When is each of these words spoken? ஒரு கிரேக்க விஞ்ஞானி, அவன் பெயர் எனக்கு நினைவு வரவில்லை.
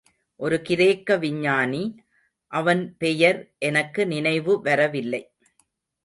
ஒரு 0.39 0.61
கிரேக்க 0.61 1.17
விஞ்ஞானி, 1.17 1.81
அவன் 2.51 2.81
பெயர் 2.97 3.39
எனக்கு 3.59 4.07
நினைவு 4.07 4.61
வரவில்லை. 4.61 5.21